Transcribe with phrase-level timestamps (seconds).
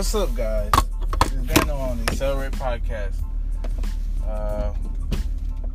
[0.00, 0.70] What's up, guys?
[1.26, 3.16] It's Daniel on the Accelerate Podcast.
[4.26, 4.72] Uh,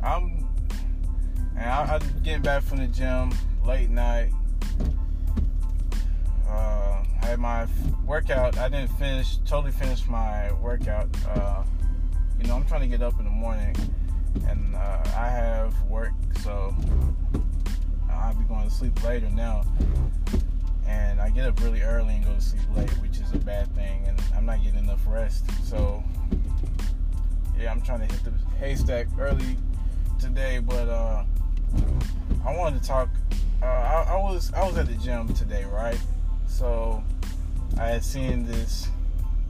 [0.02, 0.44] I'm
[1.56, 3.32] and I, I'm getting back from the gym
[3.64, 4.32] late night.
[6.48, 7.68] Uh, I had my
[8.04, 8.58] workout.
[8.58, 11.06] I didn't finish, totally finish my workout.
[11.28, 11.62] Uh,
[12.40, 13.76] you know, I'm trying to get up in the morning,
[14.48, 16.74] and uh, I have work, so
[18.10, 19.62] I'll be going to sleep later now.
[20.86, 23.74] And I get up really early and go to sleep late, which is a bad
[23.74, 25.44] thing, and I'm not getting enough rest.
[25.64, 26.02] So,
[27.58, 29.56] yeah, I'm trying to hit the haystack early
[30.18, 31.24] today, but uh,
[32.44, 33.08] I wanted to talk.
[33.62, 35.98] Uh, I, I was I was at the gym today, right?
[36.46, 37.02] So
[37.78, 38.88] I had seen this.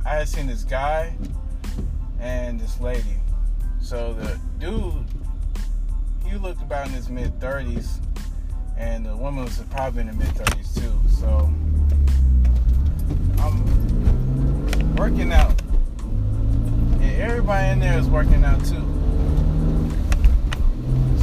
[0.05, 1.15] I had seen this guy
[2.21, 3.21] and this lady.
[3.81, 5.05] So the dude,
[6.25, 7.99] he looked about in his mid 30s,
[8.77, 11.09] and the woman was probably in the mid 30s too.
[11.09, 11.51] So
[13.41, 15.61] I'm working out,
[17.01, 18.85] and everybody in there is working out too.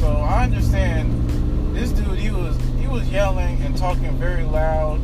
[0.00, 2.18] So I understand this dude.
[2.18, 5.00] He was he was yelling and talking very loud,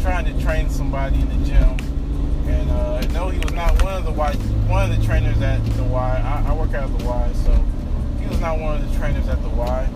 [0.00, 1.76] trying to train somebody in the gym.
[2.48, 4.32] And uh, no, he was not one of the Y,
[4.68, 6.42] one of the trainers at the Y.
[6.46, 7.52] I, I work out at the Y, so
[8.20, 9.88] he was not one of the trainers at the Y.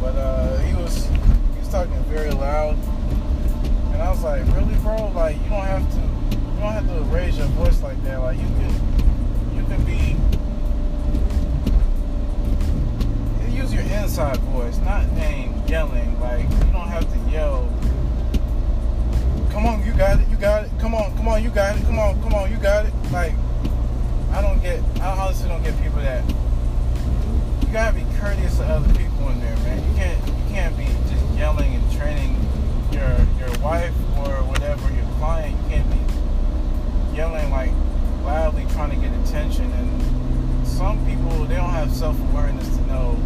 [0.00, 2.76] But uh, he was he was talking very loud,
[3.92, 5.12] and I was like, really, bro?
[5.14, 8.18] Like you don't have to you don't have to raise your voice like that.
[8.18, 8.72] Like you can
[9.54, 10.16] you can be
[13.56, 16.18] use your inside voice, not name yelling.
[16.20, 17.72] Like you don't have to yell.
[19.52, 20.70] Come on, you got it, you got it.
[20.80, 21.84] Come on, come on, you got it.
[21.84, 22.92] Come on, come on, you got it.
[23.12, 23.32] Like
[24.32, 24.82] I don't get.
[25.00, 26.28] I honestly don't get people that.
[27.62, 29.88] You gotta be courteous to other people in there, man.
[29.88, 30.26] You can't.
[30.26, 32.34] You can't be just yelling and training
[32.90, 33.35] your your
[33.66, 35.56] wife or whatever your client.
[35.68, 35.98] Can't be
[37.16, 37.72] yelling like
[38.22, 39.72] loudly trying to get attention.
[39.72, 43.18] And some people they don't have self-awareness to know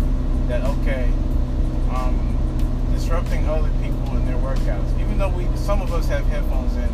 [0.48, 1.12] that okay
[1.92, 2.16] um,
[2.94, 4.88] disrupting other people in their workouts.
[4.98, 6.90] Even though we some of us have headphones in.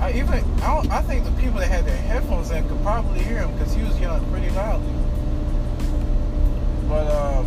[0.00, 3.38] I even I, I think the people that had their headphones in could probably hear
[3.38, 4.92] him because he was yelling pretty loudly.
[6.88, 7.46] But um,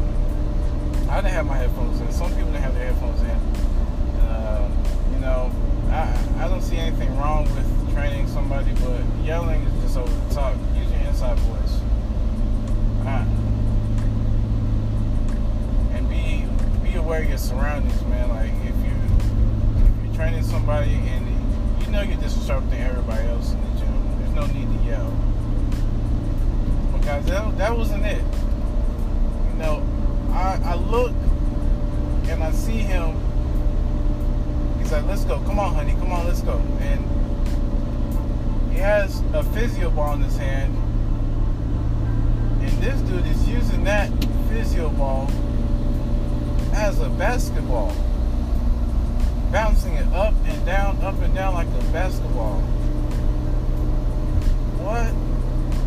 [1.09, 2.09] I didn't have my headphones in.
[2.13, 3.37] Some people didn't have their headphones in.
[4.23, 4.82] Uh,
[5.23, 5.51] know
[5.89, 10.35] I, I don't see anything wrong with training somebody, but yelling is just over the
[10.35, 10.55] top.
[10.75, 11.79] Use your inside voice.
[15.93, 16.45] And be
[16.83, 18.29] be aware of your surroundings, man.
[18.29, 18.91] Like if you
[19.77, 21.27] if you're training somebody and
[21.81, 25.13] you know you're disrupting everybody else in the gym, there's no need to yell.
[26.97, 28.23] Because that, that wasn't it.
[29.51, 29.83] You know,
[30.31, 31.13] I I look
[32.29, 33.15] and I see him
[34.93, 35.39] like, let's go.
[35.39, 35.93] Come on, honey.
[35.93, 36.61] Come on, let's go.
[36.79, 37.03] And
[38.71, 40.77] he has a physio ball in his hand.
[42.61, 44.11] And this dude is using that
[44.49, 45.31] physio ball
[46.73, 47.91] as a basketball.
[49.51, 52.61] Bouncing it up and down, up and down like a basketball.
[54.79, 55.11] What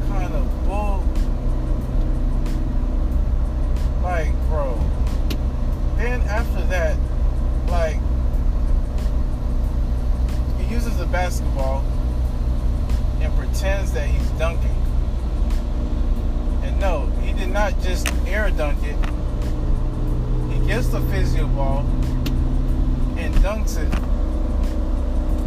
[0.09, 1.05] kind of bull?
[17.57, 18.99] Not just air dunk it.
[20.53, 21.87] He gets the physio ball
[23.17, 23.91] and dunks it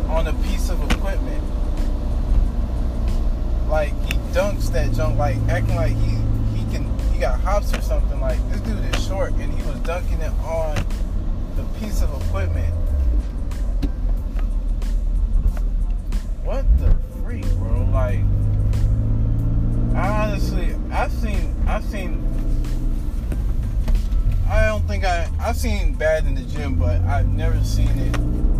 [0.10, 1.44] on a piece of equipment.
[3.70, 6.16] Like he dunks that junk like acting like he
[6.58, 8.20] he can he got hops or something.
[8.20, 10.84] Like this dude is short and he was dunking it on
[11.58, 12.74] the piece of equipment.
[25.60, 28.59] Seen bad in the gym, but I've never seen it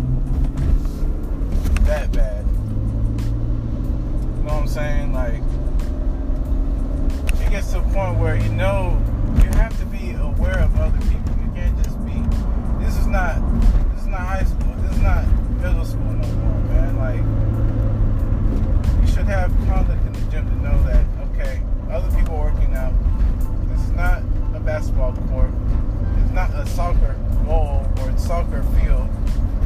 [26.80, 29.06] soccer goal or soccer field.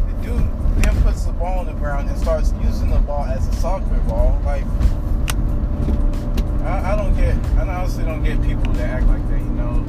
[0.08, 3.46] The dude then puts the ball on the ground and starts using the ball as
[3.46, 4.43] a soccer ball.
[4.44, 4.64] Like
[6.64, 7.37] I, I don't get.
[7.56, 9.38] I honestly don't get people that act like that.
[9.38, 9.87] You know.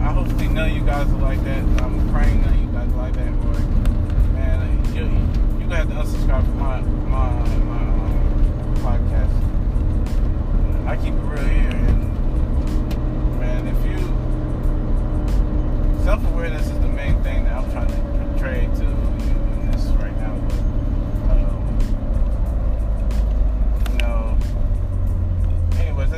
[0.00, 1.62] I hopefully of you guys are like that.
[1.82, 3.28] I'm praying of you guys are like that.
[3.28, 3.60] Or
[4.32, 5.04] man, you,
[5.60, 7.28] you gonna have to unsubscribe from my my
[7.68, 9.32] my um, podcast.
[10.88, 12.11] I keep it real here, and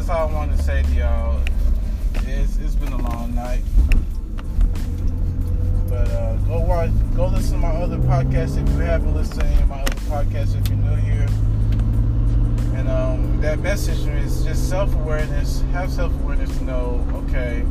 [0.06, 1.40] that's all I wanted to say to y'all.
[2.26, 3.62] It's, it's been a long night.
[5.88, 9.46] But uh, go watch, go listen to my other podcasts if you haven't listened to
[9.46, 10.60] any of my other podcasts.
[10.60, 11.26] If you're new here,
[12.78, 15.62] and um, that message is just self-awareness.
[15.72, 17.64] Have self-awareness to know, okay,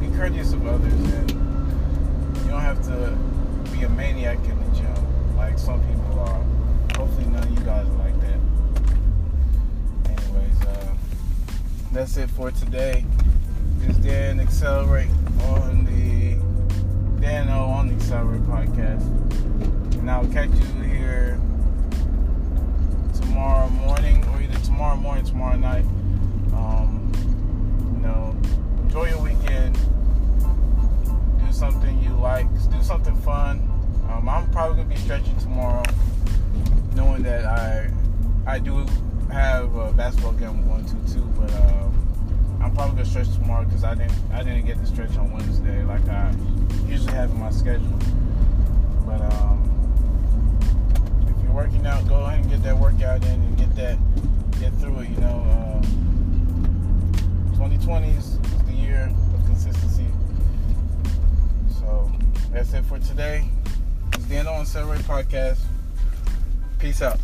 [0.00, 3.16] be courteous of others, and you don't have to
[3.72, 6.37] be a maniac in the gym like some people are.
[11.98, 13.04] That's it for today.
[13.78, 15.10] This Dan Accelerate
[15.46, 16.36] on the
[17.20, 19.02] Dan O on the Accelerate podcast.
[19.98, 21.40] And I'll catch you here
[23.20, 25.82] tomorrow morning or either tomorrow morning, tomorrow night.
[26.54, 27.10] Um,
[27.96, 28.36] you know,
[28.84, 29.76] enjoy your weekend.
[31.44, 32.46] Do something you like.
[32.70, 33.58] Do something fun.
[34.08, 35.82] Um, I'm probably gonna be stretching tomorrow,
[36.94, 37.90] knowing that I
[38.46, 38.86] I do
[39.30, 41.52] have a basketball game going to too, but.
[41.54, 41.98] Um,
[42.60, 45.84] I'm probably gonna stretch tomorrow because I didn't I didn't get the stretch on Wednesday
[45.84, 46.34] like I
[46.86, 47.98] usually have in my schedule.
[49.06, 49.64] But um,
[51.28, 53.96] if you're working out, go ahead and get that workout in and get that
[54.60, 55.10] get through it.
[55.10, 55.82] You know, um,
[57.54, 60.06] 2020 is, is the year of consistency.
[61.78, 62.10] So
[62.52, 63.48] that's it for today.
[64.14, 65.58] It's the End on Celebrate podcast.
[66.78, 67.18] Peace out.